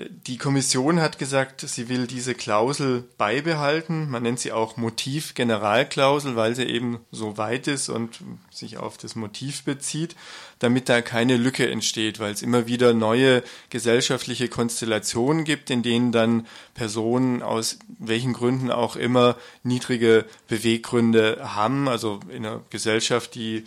Die 0.00 0.38
Kommission 0.38 1.00
hat 1.00 1.18
gesagt, 1.18 1.62
sie 1.62 1.88
will 1.88 2.06
diese 2.06 2.36
Klausel 2.36 3.02
beibehalten. 3.18 4.08
Man 4.08 4.22
nennt 4.22 4.38
sie 4.38 4.52
auch 4.52 4.76
Motiv-Generalklausel, 4.76 6.36
weil 6.36 6.54
sie 6.54 6.66
eben 6.66 7.00
so 7.10 7.36
weit 7.36 7.66
ist 7.66 7.88
und 7.88 8.20
sich 8.48 8.76
auf 8.76 8.96
das 8.96 9.16
Motiv 9.16 9.64
bezieht, 9.64 10.14
damit 10.60 10.88
da 10.88 11.02
keine 11.02 11.36
Lücke 11.36 11.68
entsteht, 11.68 12.20
weil 12.20 12.32
es 12.32 12.42
immer 12.42 12.68
wieder 12.68 12.94
neue 12.94 13.42
gesellschaftliche 13.70 14.46
Konstellationen 14.48 15.42
gibt, 15.42 15.68
in 15.68 15.82
denen 15.82 16.12
dann 16.12 16.46
Personen 16.74 17.42
aus 17.42 17.80
welchen 17.98 18.34
Gründen 18.34 18.70
auch 18.70 18.94
immer 18.94 19.36
niedrige 19.64 20.26
Beweggründe 20.46 21.40
haben. 21.56 21.88
Also 21.88 22.20
in 22.28 22.46
einer 22.46 22.60
Gesellschaft, 22.70 23.34
die 23.34 23.64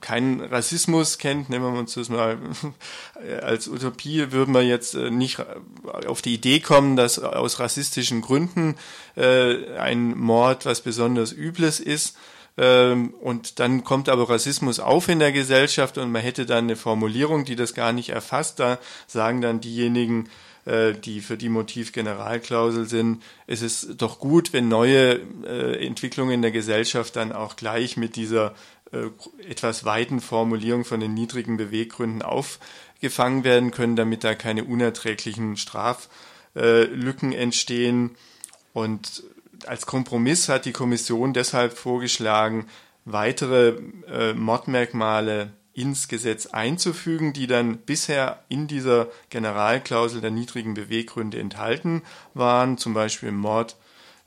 keinen 0.00 0.40
Rassismus 0.40 1.18
kennt, 1.18 1.50
nehmen 1.50 1.72
wir 1.72 1.78
uns 1.78 1.94
das 1.94 2.08
mal 2.08 2.38
als 3.42 3.68
Utopie, 3.68 4.32
würden 4.32 4.54
wir 4.54 4.62
jetzt 4.62 4.94
äh, 4.94 5.10
nicht 5.10 5.38
auf 6.06 6.22
die 6.22 6.34
Idee 6.34 6.60
kommen, 6.60 6.96
dass 6.96 7.18
aus 7.18 7.58
rassistischen 7.60 8.20
Gründen 8.20 8.76
äh, 9.16 9.76
ein 9.76 10.16
Mord 10.16 10.66
was 10.66 10.80
besonders 10.80 11.32
Übles 11.32 11.80
ist. 11.80 12.16
Ähm, 12.56 13.14
und 13.20 13.60
dann 13.60 13.84
kommt 13.84 14.08
aber 14.08 14.28
Rassismus 14.28 14.80
auf 14.80 15.08
in 15.08 15.20
der 15.20 15.32
Gesellschaft 15.32 15.98
und 15.98 16.10
man 16.10 16.22
hätte 16.22 16.46
dann 16.46 16.64
eine 16.64 16.76
Formulierung, 16.76 17.44
die 17.44 17.56
das 17.56 17.74
gar 17.74 17.92
nicht 17.92 18.10
erfasst. 18.10 18.58
Da 18.58 18.78
sagen 19.06 19.40
dann 19.40 19.60
diejenigen, 19.60 20.28
äh, 20.64 20.92
die 20.92 21.20
für 21.20 21.36
die 21.36 21.50
Motivgeneralklausel 21.50 22.88
sind, 22.88 23.22
es 23.46 23.62
ist 23.62 23.94
doch 23.98 24.18
gut, 24.18 24.52
wenn 24.52 24.68
neue 24.68 25.20
Entwicklungen 25.78 26.32
in 26.32 26.42
der 26.42 26.50
Gesellschaft 26.50 27.16
dann 27.16 27.32
auch 27.32 27.56
gleich 27.56 27.96
mit 27.96 28.16
dieser 28.16 28.54
etwas 29.46 29.84
weiten 29.84 30.20
Formulierung 30.20 30.84
von 30.84 31.00
den 31.00 31.14
niedrigen 31.14 31.56
Beweggründen 31.56 32.22
aufgefangen 32.22 33.44
werden 33.44 33.70
können, 33.70 33.96
damit 33.96 34.24
da 34.24 34.34
keine 34.34 34.64
unerträglichen 34.64 35.56
Straflücken 35.56 37.32
entstehen. 37.32 38.16
Und 38.72 39.24
als 39.66 39.86
Kompromiss 39.86 40.48
hat 40.48 40.64
die 40.64 40.72
Kommission 40.72 41.32
deshalb 41.32 41.76
vorgeschlagen, 41.76 42.66
weitere 43.04 43.78
äh, 44.08 44.34
Mordmerkmale 44.34 45.52
ins 45.72 46.08
Gesetz 46.08 46.46
einzufügen, 46.46 47.32
die 47.32 47.46
dann 47.46 47.78
bisher 47.78 48.42
in 48.48 48.66
dieser 48.66 49.08
Generalklausel 49.30 50.20
der 50.20 50.30
niedrigen 50.30 50.74
Beweggründe 50.74 51.38
enthalten 51.38 52.02
waren, 52.34 52.78
zum 52.78 52.94
Beispiel 52.94 53.32
Mord 53.32 53.76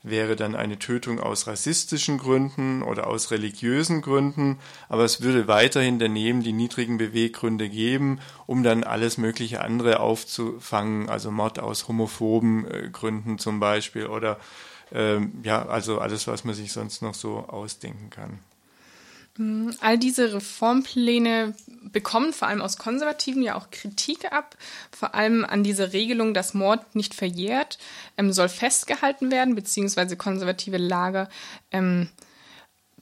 wäre 0.02 0.36
dann 0.36 0.56
eine 0.56 0.78
Tötung 0.78 1.20
aus 1.20 1.46
rassistischen 1.46 2.18
Gründen 2.18 2.82
oder 2.82 3.06
aus 3.06 3.30
religiösen 3.30 4.02
Gründen, 4.02 4.58
aber 4.88 5.04
es 5.04 5.22
würde 5.22 5.48
weiterhin 5.48 5.98
daneben 5.98 6.42
die 6.42 6.52
niedrigen 6.52 6.98
Beweggründe 6.98 7.68
geben, 7.68 8.20
um 8.46 8.62
dann 8.62 8.84
alles 8.84 9.18
mögliche 9.18 9.60
andere 9.60 10.00
aufzufangen, 10.00 11.08
also 11.08 11.30
Mord 11.30 11.60
aus 11.60 11.88
homophoben 11.88 12.66
äh, 12.70 12.88
Gründen 12.90 13.38
zum 13.38 13.60
Beispiel 13.60 14.06
oder 14.06 14.38
ähm, 14.92 15.40
ja, 15.42 15.64
also 15.66 15.98
alles, 16.00 16.26
was 16.26 16.44
man 16.44 16.54
sich 16.54 16.72
sonst 16.72 17.02
noch 17.02 17.14
so 17.14 17.38
ausdenken 17.48 18.10
kann. 18.10 18.40
Hm, 19.36 19.74
all 19.80 19.96
diese 19.96 20.34
Reformpläne 20.34 21.54
bekommen 21.84 22.32
vor 22.32 22.48
allem 22.48 22.60
aus 22.60 22.76
Konservativen 22.76 23.42
ja 23.42 23.54
auch 23.54 23.70
Kritik 23.70 24.30
ab, 24.30 24.56
vor 24.90 25.14
allem 25.14 25.44
an 25.44 25.64
dieser 25.64 25.92
Regelung, 25.92 26.34
dass 26.34 26.54
Mord 26.54 26.94
nicht 26.94 27.14
verjährt, 27.14 27.78
ähm, 28.18 28.32
soll 28.32 28.48
festgehalten 28.48 29.30
werden, 29.30 29.54
beziehungsweise 29.54 30.16
konservative 30.16 30.76
Lager 30.76 31.30
ähm, 31.70 32.08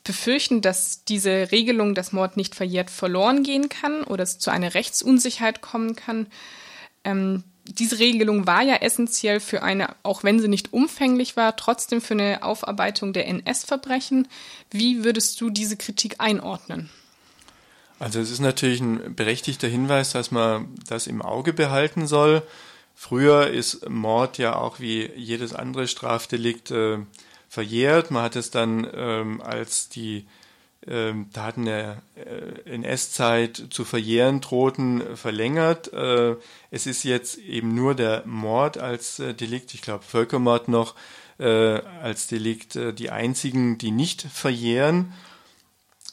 befürchten, 0.05 0.63
dass 0.63 1.05
diese 1.05 1.51
Regelung, 1.51 1.95
dass 1.95 2.13
Mord 2.13 2.37
nicht 2.37 2.55
verjährt, 2.55 2.91
verloren 2.91 3.43
gehen 3.43 3.69
kann 3.69 4.03
oder 4.05 4.23
es 4.23 4.39
zu 4.39 4.51
einer 4.51 4.75
Rechtsunsicherheit 4.75 5.61
kommen 5.61 5.97
kann. 5.97 6.27
Ähm, 7.05 7.45
diese 7.73 7.99
Regelung 7.99 8.47
war 8.47 8.62
ja 8.62 8.77
essentiell 8.77 9.41
für 9.41 9.62
eine, 9.62 9.95
auch 10.03 10.25
wenn 10.25 10.41
sie 10.41 10.49
nicht 10.49 10.73
umfänglich 10.73 11.37
war, 11.37 11.57
trotzdem 11.57 12.00
für 12.00 12.15
eine 12.15 12.43
Aufarbeitung 12.43 13.12
der 13.12 13.29
NS-Verbrechen. 13.29 14.29
Wie 14.71 15.05
würdest 15.05 15.41
du 15.41 15.50
diese 15.50 15.77
Kritik 15.77 16.17
einordnen? 16.19 16.91
Also 17.99 18.19
es 18.19 18.31
ist 18.31 18.41
natürlich 18.41 18.81
ein 18.81 19.15
berechtigter 19.15 19.69
Hinweis, 19.69 20.12
dass 20.12 20.31
man 20.31 20.69
das 20.89 21.07
im 21.07 21.23
Auge 21.23 21.53
behalten 21.53 22.07
soll. 22.07 22.43
Früher 22.95 23.49
ist 23.49 23.89
Mord 23.89 24.39
ja 24.39 24.57
auch 24.57 24.81
wie 24.81 25.11
jedes 25.17 25.55
andere 25.55 25.87
Strafdelikt 25.87 26.71
äh, 26.71 26.99
verjährt. 27.49 28.11
Man 28.11 28.23
hat 28.23 28.37
es 28.37 28.50
dann 28.50 28.87
ähm, 28.95 29.41
als 29.41 29.89
die 29.89 30.27
ähm, 30.87 31.27
Daten 31.33 31.67
der 31.67 32.03
äh, 32.17 32.71
NS-Zeit 32.75 33.67
zu 33.71 33.85
verjähren 33.85 34.41
drohten, 34.41 35.17
verlängert. 35.17 35.93
Äh, 35.93 36.37
es 36.71 36.87
ist 36.87 37.05
jetzt 37.05 37.39
eben 37.39 37.75
nur 37.75 37.95
der 37.95 38.23
Mord 38.27 38.79
als 38.79 39.19
äh, 39.19 39.35
Delikt, 39.35 39.75
ich 39.75 39.83
glaube 39.83 40.05
Völkermord 40.05 40.69
noch 40.69 40.95
äh, 41.39 41.81
als 42.03 42.27
Delikt 42.27 42.77
äh, 42.77 42.93
die 42.93 43.11
einzigen, 43.11 43.79
die 43.79 43.91
nicht 43.91 44.23
verjähren. 44.23 45.13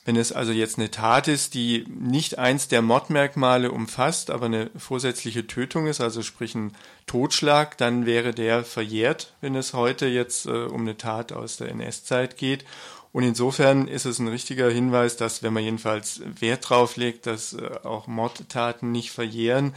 Wenn 0.07 0.15
es 0.15 0.31
also 0.31 0.53
jetzt 0.53 0.77
eine 0.77 0.89
Tat 0.89 1.27
ist, 1.27 1.53
die 1.53 1.85
nicht 1.89 2.39
eins 2.39 2.69
der 2.69 2.81
Mordmerkmale 2.81 3.71
umfasst, 3.71 4.31
aber 4.31 4.45
eine 4.45 4.69
vorsätzliche 4.77 5.47
Tötung 5.47 5.87
ist, 5.87 5.99
also 5.99 6.23
sprich 6.23 6.55
ein 6.55 6.71
Totschlag, 7.07 7.77
dann 7.77 8.05
wäre 8.05 8.33
der 8.33 8.63
verjährt, 8.63 9.33
wenn 9.41 9.53
es 9.55 9.73
heute 9.73 10.07
jetzt 10.07 10.45
äh, 10.45 10.51
um 10.51 10.81
eine 10.81 10.95
Tat 10.95 11.33
aus 11.33 11.57
der 11.57 11.71
NS-Zeit 11.71 12.37
geht. 12.37 12.63
Und 13.11 13.23
insofern 13.23 13.87
ist 13.87 14.05
es 14.05 14.19
ein 14.19 14.27
richtiger 14.27 14.69
Hinweis, 14.69 15.17
dass 15.17 15.43
wenn 15.43 15.53
man 15.53 15.63
jedenfalls 15.63 16.21
Wert 16.39 16.69
drauf 16.69 16.97
legt, 16.97 17.25
dass 17.25 17.53
äh, 17.53 17.69
auch 17.83 18.07
Mordtaten 18.07 18.91
nicht 18.91 19.11
verjähren, 19.11 19.73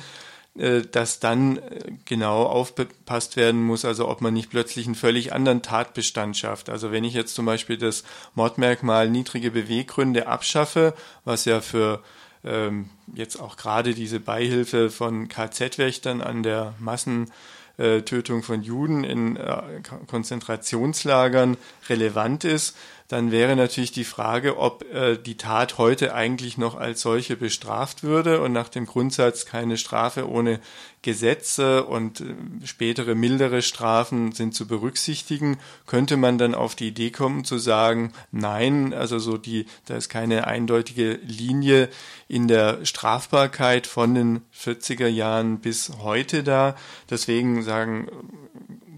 äh, 0.59 0.83
dass 0.83 1.21
dann 1.21 1.59
äh, 1.59 1.93
genau 2.05 2.43
aufgepasst 2.43 3.37
werden 3.37 3.63
muss, 3.63 3.85
also 3.85 4.09
ob 4.09 4.21
man 4.21 4.35
nicht 4.35 4.51
plötzlich 4.51 4.87
einen 4.87 4.97
völlig 4.97 5.33
anderen 5.33 5.63
Tatbestand 5.63 6.37
schafft. 6.37 6.69
Also 6.69 6.91
wenn 6.91 7.05
ich 7.05 7.15
jetzt 7.15 7.35
zum 7.35 7.47
Beispiel 7.47 7.79
das 7.79 8.03
Mordmerkmal 8.35 9.09
niedrige 9.09 9.53
Beweggründe 9.53 10.27
abschaffe, 10.27 10.95
was 11.25 11.45
ja 11.45 11.61
für 11.61 12.03
ähm, 12.45 12.91
jetzt 13.15 13.37
auch 13.37 13.57
gerade 13.57 13.95
diese 13.95 14.19
Beihilfe 14.19 14.91
von 14.91 15.29
KZ-Wächtern 15.29 16.21
an 16.21 16.43
der 16.43 16.75
Massentötung 16.81 18.43
von 18.43 18.63
Juden 18.63 19.05
in 19.05 19.39
Konzentrationslagern 20.09 21.59
relevant 21.89 22.45
ist, 22.45 22.77
dann 23.11 23.33
wäre 23.33 23.57
natürlich 23.57 23.90
die 23.90 24.05
Frage, 24.05 24.57
ob 24.57 24.85
äh, 24.95 25.17
die 25.17 25.37
Tat 25.37 25.79
heute 25.79 26.14
eigentlich 26.14 26.59
noch 26.59 26.76
als 26.76 27.00
solche 27.00 27.35
bestraft 27.35 28.05
würde 28.05 28.40
und 28.40 28.52
nach 28.52 28.69
dem 28.69 28.87
Grundsatz 28.87 29.47
keine 29.47 29.79
Strafe 29.79 30.31
ohne 30.31 30.61
Gesetze 31.02 31.87
und 31.87 32.21
äh, 32.21 32.35
spätere 32.64 33.17
mildere 33.17 33.62
Strafen 33.62 34.31
sind 34.31 34.55
zu 34.55 34.69
berücksichtigen, 34.69 35.59
könnte 35.87 36.17
man 36.17 36.38
dann 36.38 36.55
auf 36.55 36.76
die 36.76 36.87
Idee 36.87 37.11
kommen 37.11 37.45
zu 37.45 37.59
sagen, 37.59 38.12
nein, 38.31 38.95
also 38.95 39.19
so 39.19 39.37
die, 39.37 39.67
da 39.87 39.97
ist 39.97 40.09
keine 40.09 40.47
eindeutige 40.47 41.14
Linie 41.25 41.88
in 42.29 42.47
der 42.47 42.87
Strafbarkeit 42.87 43.88
von 43.88 44.14
den 44.14 44.43
40er 44.57 45.09
Jahren 45.09 45.59
bis 45.59 45.90
heute 46.00 46.45
da. 46.45 46.76
Deswegen 47.11 47.64
sagen 47.64 48.07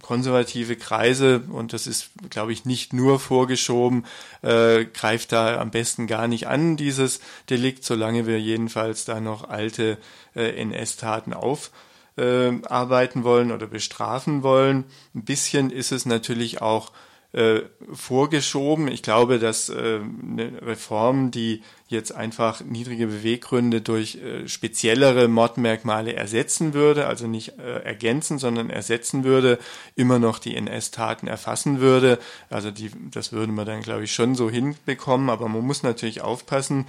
konservative 0.02 0.76
Kreise, 0.76 1.42
und 1.50 1.73
das 1.73 1.87
ist, 1.87 2.11
glaube 2.28 2.52
ich, 2.52 2.64
nicht 2.64 2.92
nur 2.92 3.18
vorgeschoben, 3.18 4.04
äh, 4.42 4.85
greift 4.85 5.32
da 5.32 5.59
am 5.59 5.71
besten 5.71 6.06
gar 6.06 6.28
nicht 6.28 6.49
an, 6.49 6.76
dieses 6.76 7.21
Delikt, 7.49 7.85
solange 7.85 8.26
wir 8.26 8.40
jedenfalls 8.40 9.04
da 9.04 9.21
noch 9.21 9.49
alte 9.49 9.97
äh, 10.35 10.61
NS-Taten 10.61 11.32
aufarbeiten 11.32 13.21
äh, 13.21 13.25
wollen 13.25 13.52
oder 13.52 13.66
bestrafen 13.66 14.42
wollen. 14.42 14.85
Ein 15.14 15.25
bisschen 15.25 15.71
ist 15.71 15.92
es 15.92 16.04
natürlich 16.04 16.61
auch 16.61 16.92
äh, 17.33 17.62
vorgeschoben. 17.93 18.89
Ich 18.89 19.03
glaube, 19.03 19.39
dass 19.39 19.69
äh, 19.71 20.01
eine 20.01 20.61
Reform, 20.62 21.31
die 21.31 21.62
jetzt 21.89 22.12
einfach 22.12 22.61
niedrige 22.62 23.07
Beweggründe 23.07 23.81
durch 23.81 24.17
äh, 24.17 24.47
speziellere 24.49 25.29
Mordmerkmale 25.29 26.15
ersetzen 26.15 26.75
würde, 26.75 27.07
also 27.07 27.27
nicht 27.27 27.59
äh, 27.59 27.85
ergänzen, 27.85 28.39
sondern 28.39 28.69
ersetzen 28.69 29.25
würde, 29.25 29.59
immer 29.95 30.19
noch 30.19 30.39
die 30.39 30.57
NS-Taten 30.57 31.27
erfassen 31.27 31.81
würde. 31.81 32.19
Also 32.51 32.71
die, 32.71 32.91
das 33.11 33.33
würde 33.33 33.53
man 33.53 33.67
dann, 33.67 33.83
glaube 33.83 34.05
ich, 34.05 34.12
schon 34.12 34.35
so 34.35 34.51
hinbekommen, 34.51 35.31
aber 35.31 35.49
man 35.49 35.65
muss 35.65 35.83
natürlich 35.83 36.21
aufpassen. 36.21 36.87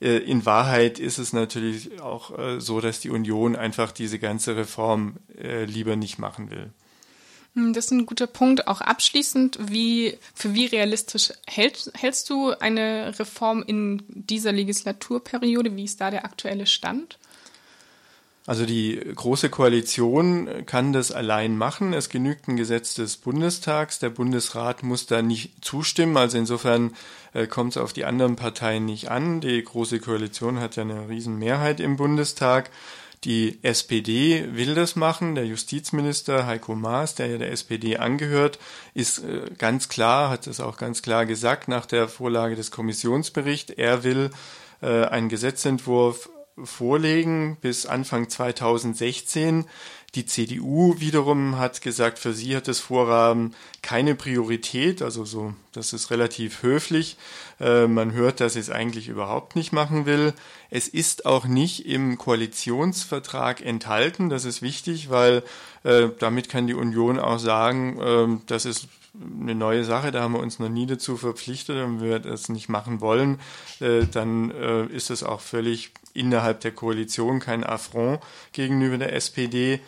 Äh, 0.00 0.18
in 0.18 0.44
Wahrheit 0.44 0.98
ist 0.98 1.18
es 1.18 1.32
natürlich 1.32 2.00
auch 2.00 2.36
äh, 2.36 2.60
so, 2.60 2.80
dass 2.80 2.98
die 2.98 3.10
Union 3.10 3.54
einfach 3.54 3.92
diese 3.92 4.18
ganze 4.18 4.56
Reform 4.56 5.16
lieber 5.66 5.96
nicht 5.96 6.18
machen 6.18 6.50
will. 6.50 6.72
Hm, 7.54 7.72
das 7.72 7.86
ist 7.86 7.90
ein 7.92 8.06
guter 8.06 8.26
Punkt. 8.26 8.66
Auch 8.66 8.80
abschließend, 8.80 9.58
wie, 9.70 10.18
für 10.34 10.54
wie 10.54 10.66
realistisch 10.66 11.32
hält, 11.46 11.90
hältst 11.94 12.28
du 12.30 12.50
eine 12.50 13.18
Reform 13.18 13.62
in 13.62 14.02
dieser 14.08 14.52
Legislaturperiode? 14.52 15.76
Wie 15.76 15.84
ist 15.84 16.00
da 16.00 16.10
der 16.10 16.24
aktuelle 16.24 16.66
Stand? 16.66 17.18
Also 18.46 18.66
die 18.66 19.00
Große 19.14 19.48
Koalition 19.48 20.66
kann 20.66 20.92
das 20.92 21.12
allein 21.12 21.56
machen. 21.56 21.94
Es 21.94 22.10
genügt 22.10 22.46
ein 22.46 22.56
Gesetz 22.56 22.92
des 22.92 23.16
Bundestags. 23.16 24.00
Der 24.00 24.10
Bundesrat 24.10 24.82
muss 24.82 25.06
da 25.06 25.22
nicht 25.22 25.64
zustimmen. 25.64 26.18
Also 26.18 26.36
insofern 26.36 26.94
äh, 27.32 27.46
kommt 27.46 27.72
es 27.72 27.76
auf 27.78 27.94
die 27.94 28.04
anderen 28.04 28.36
Parteien 28.36 28.84
nicht 28.84 29.10
an. 29.10 29.40
Die 29.40 29.64
Große 29.64 29.98
Koalition 29.98 30.60
hat 30.60 30.76
ja 30.76 30.82
eine 30.82 31.08
Riesenmehrheit 31.08 31.80
im 31.80 31.96
Bundestag. 31.96 32.70
Die 33.24 33.58
SPD 33.62 34.54
will 34.54 34.74
das 34.74 34.96
machen. 34.96 35.34
Der 35.34 35.46
Justizminister 35.46 36.46
Heiko 36.46 36.74
Maas, 36.74 37.14
der 37.14 37.28
ja 37.28 37.38
der 37.38 37.52
SPD 37.52 37.96
angehört, 37.96 38.58
ist 38.92 39.18
äh, 39.18 39.50
ganz 39.56 39.88
klar, 39.88 40.28
hat 40.28 40.46
es 40.46 40.60
auch 40.60 40.76
ganz 40.76 41.00
klar 41.00 41.24
gesagt 41.24 41.68
nach 41.68 41.86
der 41.86 42.08
Vorlage 42.08 42.54
des 42.54 42.70
Kommissionsberichts. 42.70 43.72
Er 43.72 44.04
will 44.04 44.30
äh, 44.82 45.04
einen 45.06 45.30
Gesetzentwurf 45.30 46.28
vorlegen 46.62 47.56
bis 47.60 47.86
Anfang 47.86 48.28
2016, 48.28 49.64
die 50.14 50.26
CDU 50.26 50.94
wiederum 51.00 51.58
hat 51.58 51.80
gesagt, 51.80 52.20
für 52.20 52.32
sie 52.32 52.54
hat 52.54 52.68
das 52.68 52.78
Vorhaben 52.78 53.54
keine 53.82 54.14
Priorität, 54.14 55.02
also 55.02 55.24
so, 55.24 55.54
das 55.74 55.92
ist 55.92 56.10
relativ 56.10 56.62
höflich. 56.62 57.16
Äh, 57.60 57.86
man 57.86 58.12
hört, 58.12 58.40
dass 58.40 58.54
sie 58.54 58.60
es 58.60 58.70
eigentlich 58.70 59.08
überhaupt 59.08 59.56
nicht 59.56 59.72
machen 59.72 60.06
will. 60.06 60.32
Es 60.70 60.88
ist 60.88 61.26
auch 61.26 61.44
nicht 61.44 61.86
im 61.86 62.16
Koalitionsvertrag 62.16 63.64
enthalten, 63.64 64.30
das 64.30 64.44
ist 64.44 64.62
wichtig, 64.62 65.10
weil 65.10 65.42
äh, 65.82 66.08
damit 66.18 66.48
kann 66.48 66.66
die 66.66 66.74
Union 66.74 67.18
auch 67.18 67.38
sagen, 67.38 68.00
äh, 68.00 68.40
das 68.46 68.64
ist 68.64 68.88
eine 69.40 69.54
neue 69.54 69.84
Sache, 69.84 70.10
da 70.10 70.22
haben 70.22 70.32
wir 70.32 70.40
uns 70.40 70.58
noch 70.58 70.68
nie 70.68 70.86
dazu 70.86 71.16
verpflichtet 71.16 71.84
und 71.84 72.00
wir 72.00 72.18
das 72.18 72.48
nicht 72.48 72.68
machen 72.68 73.00
wollen, 73.00 73.38
äh, 73.78 74.06
dann 74.10 74.50
ist 74.50 75.10
es 75.10 75.22
auch 75.22 75.40
völlig 75.40 75.92
innerhalb 76.14 76.60
der 76.60 76.72
Koalition 76.72 77.38
kein 77.38 77.62
Affront 77.62 78.20
gegenüber 78.52 78.98
der 78.98 79.12
SPD. 79.12 79.80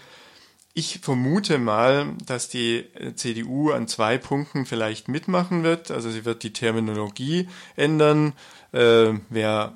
Ich 0.78 0.99
vermute 0.99 1.56
mal, 1.56 2.12
dass 2.26 2.50
die 2.50 2.85
äh, 2.92 3.14
CDU 3.14 3.71
an 3.71 3.88
zwei 3.88 4.18
Punkten 4.18 4.66
vielleicht 4.66 5.09
mitmachen 5.09 5.62
wird. 5.62 5.90
Also 5.90 6.11
sie 6.11 6.26
wird 6.26 6.42
die 6.42 6.52
Terminologie 6.52 7.49
ändern. 7.76 8.34
Äh, 8.73 9.15
wer 9.30 9.75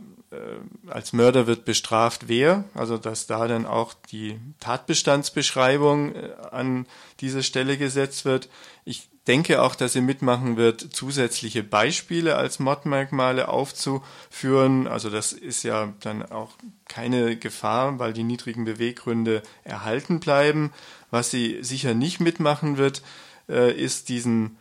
als 0.87 1.13
Mörder 1.13 1.47
wird 1.47 1.65
bestraft, 1.65 2.29
wer. 2.29 2.65
Also 2.75 2.99
dass 2.99 3.27
da 3.27 3.49
dann 3.49 3.67
auch 3.67 3.95
die 4.13 4.39
Tatbestandsbeschreibung 4.61 6.15
äh, 6.15 6.33
an 6.51 6.87
diese 7.21 7.43
Stelle 7.43 7.77
gesetzt 7.77 8.25
wird. 8.25 8.49
Ich 8.85 9.09
denke 9.27 9.63
auch, 9.63 9.75
dass 9.75 9.93
sie 9.93 10.01
mitmachen 10.01 10.57
wird, 10.57 10.81
zusätzliche 10.93 11.63
Beispiele 11.63 12.37
als 12.37 12.59
Mordmerkmale 12.59 13.49
aufzuführen. 13.49 14.87
Also 14.87 15.11
das 15.11 15.33
ist 15.33 15.63
ja 15.63 15.93
dann 16.01 16.23
auch 16.31 16.51
keine 16.89 17.37
Gefahr, 17.37 17.99
weil 17.99 18.13
die 18.13 18.25
niedrigen 18.25 18.65
Beweggründe 18.65 19.43
erhalten 19.65 20.21
bleiben. 20.21 20.73
Was 21.11 21.31
sie 21.31 21.59
sicher 21.63 21.95
nicht 21.95 22.21
mitmachen 22.21 22.77
wird, 22.79 23.03
äh, 23.49 23.73
ist 23.73 24.09
diesen 24.09 24.57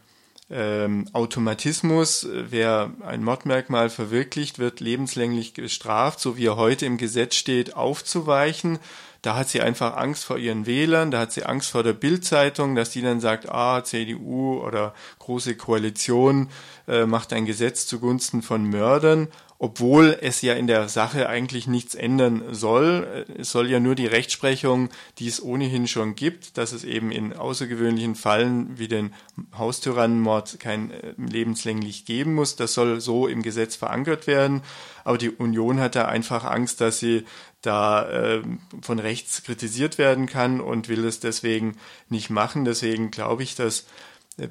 ähm, 0.50 1.06
Automatismus, 1.14 2.28
wer 2.32 2.92
ein 3.06 3.24
Mordmerkmal 3.24 3.90
verwirklicht, 3.90 4.60
wird 4.60 4.80
lebenslänglich 4.80 5.54
gestraft, 5.54 6.20
so 6.20 6.38
wie 6.38 6.48
er 6.48 6.58
heute 6.58 6.86
im 6.86 6.98
Gesetz 6.98 7.36
steht, 7.36 7.76
aufzuweichen. 7.76 8.80
Da 9.22 9.36
hat 9.36 9.50
sie 9.50 9.62
einfach 9.62 9.98
Angst 9.98 10.24
vor 10.24 10.38
ihren 10.38 10.66
Wählern, 10.66 11.12
da 11.12 11.20
hat 11.20 11.34
sie 11.34 11.44
Angst 11.44 11.72
vor 11.72 11.84
der 11.84 11.94
Bildzeitung, 11.94 12.76
dass 12.76 12.92
die 12.92 13.02
dann 13.02 13.20
sagt, 13.20 13.50
ah, 13.50 13.84
CDU 13.84 14.62
oder 14.64 14.94
große 15.20 15.56
Koalition 15.56 16.50
äh, 16.90 17.06
macht 17.06 17.32
ein 17.32 17.46
Gesetz 17.46 17.88
zugunsten 17.88 18.42
von 18.42 18.64
Mördern 18.64 19.30
obwohl 19.62 20.18
es 20.22 20.42
ja 20.42 20.54
in 20.54 20.68
der 20.68 20.88
Sache 20.88 21.28
eigentlich 21.28 21.68
nichts 21.68 21.94
ändern 21.94 22.44
soll. 22.52 23.26
Es 23.38 23.52
soll 23.52 23.70
ja 23.70 23.82
nur 23.82 23.94
die 23.94 24.06
Rechtsprechung, 24.06 24.88
die 25.18 25.28
es 25.28 25.44
ohnehin 25.44 25.86
schon 25.86 26.16
gibt, 26.16 26.58
dass 26.58 26.72
es 26.72 26.86
eben 26.86 27.12
in 27.12 27.34
außergewöhnlichen 27.34 28.16
Fallen 28.16 28.80
wie 28.80 28.88
den 28.88 29.14
Haustyrannenmord 29.58 30.62
kein 30.62 30.92
äh, 30.92 31.14
lebenslänglich 31.18 32.06
geben 32.06 32.36
muss. 32.36 32.56
Das 32.56 32.74
soll 32.74 33.02
so 33.02 33.28
im 33.28 33.44
Gesetz 33.44 33.76
verankert 33.76 34.28
werden. 34.28 34.62
Aber 35.04 35.18
die 35.18 35.30
Union 35.30 35.82
hat 35.82 35.96
da 35.96 36.06
einfach 36.06 36.46
Angst, 36.46 36.80
dass 36.80 37.00
sie 37.00 37.26
da 37.62 38.10
äh, 38.10 38.42
von 38.82 39.00
rechts 39.00 39.44
kritisiert 39.44 39.98
werden 39.98 40.26
kann 40.26 40.62
und 40.62 40.88
will 40.88 41.04
es 41.04 41.20
deswegen 41.20 41.76
nicht 42.08 42.30
machen. 42.30 42.64
Deswegen 42.64 43.12
glaube 43.12 43.44
ich, 43.44 43.56
dass 43.56 43.86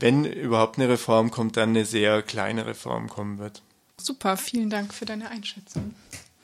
wenn 0.01 0.25
überhaupt 0.25 0.79
eine 0.79 0.89
Reform 0.89 1.31
kommt, 1.31 1.57
dann 1.57 1.71
eine 1.71 1.85
sehr 1.85 2.23
kleine 2.23 2.67
Reform 2.67 3.09
kommen 3.09 3.39
wird. 3.39 3.63
Super, 4.01 4.37
vielen 4.37 4.71
Dank 4.71 4.95
für 4.95 5.05
deine 5.05 5.31
Einschätzung. 5.31 5.95